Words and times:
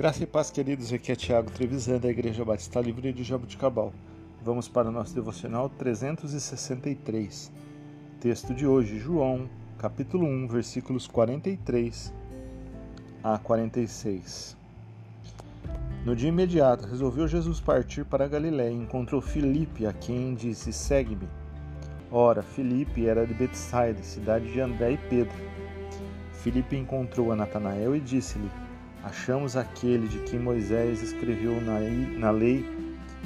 Graça 0.00 0.22
e 0.22 0.26
paz, 0.26 0.50
queridos. 0.50 0.90
Aqui 0.94 1.12
é 1.12 1.14
Tiago 1.14 1.50
Trevisan, 1.50 1.98
da 1.98 2.08
Igreja 2.08 2.42
Batista 2.42 2.80
Livre 2.80 3.12
de 3.12 3.22
Jabuticabal. 3.22 3.92
Vamos 4.42 4.66
para 4.66 4.88
o 4.88 4.90
nosso 4.90 5.14
devocional 5.14 5.68
363. 5.68 7.52
Texto 8.18 8.54
de 8.54 8.66
hoje, 8.66 8.98
João, 8.98 9.46
capítulo 9.76 10.26
1, 10.26 10.48
versículos 10.48 11.06
43 11.06 12.14
a 13.22 13.36
46. 13.36 14.56
No 16.06 16.16
dia 16.16 16.30
imediato, 16.30 16.88
resolveu 16.88 17.28
Jesus 17.28 17.60
partir 17.60 18.06
para 18.06 18.26
Galiléia 18.26 18.70
e 18.70 18.82
encontrou 18.82 19.20
Filipe, 19.20 19.84
a 19.84 19.92
quem 19.92 20.34
disse: 20.34 20.72
Segue-me. 20.72 21.28
Ora, 22.10 22.42
Filipe 22.42 23.06
era 23.06 23.26
de 23.26 23.34
Betsaida, 23.34 24.02
cidade 24.02 24.50
de 24.50 24.62
André 24.62 24.92
e 24.92 24.96
Pedro. 25.10 25.36
Filipe 26.32 26.74
encontrou 26.74 27.30
a 27.32 27.36
Natanael 27.36 27.94
e 27.94 28.00
disse-lhe: 28.00 28.50
Achamos 29.02 29.56
aquele 29.56 30.08
de 30.08 30.18
quem 30.20 30.38
Moisés 30.38 31.02
escreveu 31.02 31.58
na 31.60 32.30
lei 32.30 32.64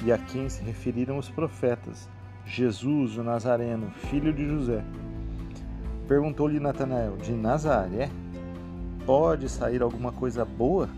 e 0.05 0.12
a 0.12 0.19
quem 0.19 0.48
se 0.48 0.62
referiram 0.62 1.19
os 1.19 1.28
profetas, 1.28 2.09
Jesus, 2.47 3.16
o 3.19 3.24
Nazareno, 3.24 3.91
filho 4.10 4.33
de 4.33 4.47
José. 4.47 4.84
Perguntou-lhe 6.06 6.60
Natanael: 6.60 7.16
De 7.16 7.33
Nazaré? 7.33 8.09
Pode 9.06 9.48
sair 9.48 9.83
alguma 9.83 10.12
coisa 10.12 10.45
boa? 10.45 10.88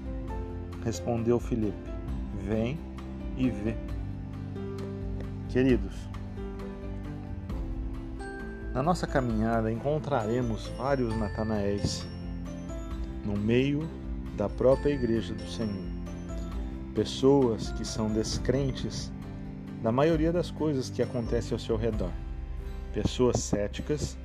Respondeu 0.85 1.38
Filipe: 1.41 1.91
Vem 2.47 2.79
e 3.37 3.49
vê. 3.49 3.77
Queridos, 5.49 5.95
na 8.74 8.83
nossa 8.83 9.07
caminhada 9.07 9.73
encontraremos 9.73 10.69
vários 10.77 11.16
Natanaéis 11.16 12.07
no 13.24 13.37
meio 13.37 13.88
da 14.37 14.48
própria 14.48 14.92
igreja 14.92 15.32
do 15.34 15.48
Senhor. 15.48 15.84
Pessoas 16.95 17.70
que 17.73 17.84
são 17.84 18.12
descrentes 18.12 19.10
da 19.82 19.90
maioria 19.90 20.32
das 20.32 20.51
coisas 20.51 20.90
que 20.90 21.02
acontecem 21.02 21.52
ao 21.52 21.59
seu 21.59 21.76
redor. 21.76 22.10
Pessoas 22.92 23.40
céticas 23.40 24.16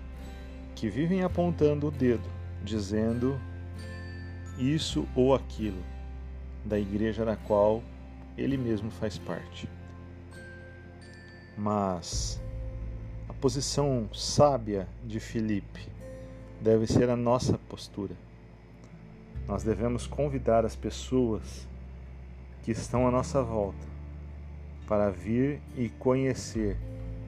que 0.75 0.89
vivem 0.89 1.23
apontando 1.23 1.87
o 1.87 1.91
dedo, 1.91 2.27
dizendo 2.63 3.39
isso 4.57 5.07
ou 5.15 5.33
aquilo 5.33 5.81
da 6.65 6.77
igreja 6.79 7.25
da 7.25 7.35
qual 7.35 7.81
ele 8.37 8.57
mesmo 8.57 8.91
faz 8.91 9.17
parte. 9.17 9.67
Mas 11.57 12.41
a 13.27 13.33
posição 13.33 14.09
sábia 14.13 14.87
de 15.03 15.19
Filipe 15.19 15.87
deve 16.61 16.87
ser 16.87 17.09
a 17.09 17.15
nossa 17.15 17.57
postura. 17.69 18.15
Nós 19.51 19.63
devemos 19.63 20.07
convidar 20.07 20.65
as 20.65 20.77
pessoas 20.77 21.67
que 22.63 22.71
estão 22.71 23.05
à 23.05 23.11
nossa 23.11 23.43
volta 23.43 23.85
para 24.87 25.09
vir 25.09 25.61
e 25.75 25.89
conhecer, 25.89 26.77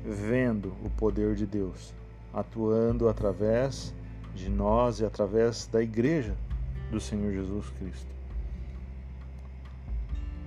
vendo 0.06 0.74
o 0.86 0.90
poder 0.90 1.36
de 1.36 1.46
Deus, 1.46 1.94
atuando 2.34 3.10
através 3.10 3.94
de 4.34 4.48
nós 4.48 5.02
e 5.02 5.06
através 5.06 5.68
da 5.68 5.84
igreja 5.84 6.34
do 6.90 6.98
Senhor 6.98 7.34
Jesus 7.34 7.70
Cristo. 7.72 8.08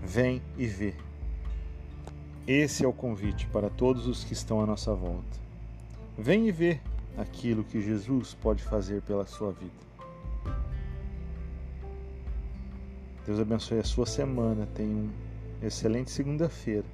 Vem 0.03 0.41
e 0.57 0.67
vê. 0.67 0.95
Esse 2.47 2.87
é 2.87 2.89
o 2.89 2.93
convite 2.93 3.47
para 3.49 3.69
todos 3.69 4.07
os 4.07 4.25
que 4.25 4.33
estão 4.33 4.63
à 4.63 4.67
nossa 4.67 4.95
volta. 4.95 5.39
Vem 6.17 6.49
e 6.49 6.51
vê 6.51 6.81
aquilo 7.19 7.63
que 7.65 7.83
Jesus 7.83 8.33
pode 8.33 8.63
fazer 8.63 9.03
pela 9.03 9.27
sua 9.27 9.53
vida. 9.53 9.87
Deus 13.27 13.41
abençoe 13.41 13.81
a 13.81 13.85
sua 13.85 14.07
semana. 14.07 14.69
Tenha 14.75 14.89
uma 14.89 15.13
excelente 15.61 16.13
segunda-feira. 16.13 16.87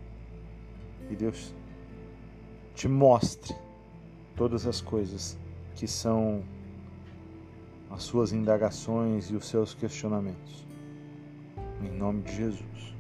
E 1.11 1.15
Deus 1.15 1.55
te 2.75 2.89
mostre 2.89 3.55
todas 4.35 4.67
as 4.67 4.81
coisas 4.81 5.39
que 5.75 5.87
são 5.87 6.43
as 7.91 8.03
suas 8.03 8.33
indagações 8.33 9.31
e 9.31 9.37
os 9.37 9.47
seus 9.47 9.75
questionamentos. 9.75 10.67
Em 11.83 11.91
nome 11.91 12.23
de 12.23 12.35
Jesus. 12.35 12.95